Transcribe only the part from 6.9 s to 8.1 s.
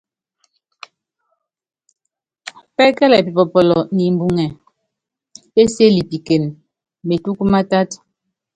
metúkú mátátu.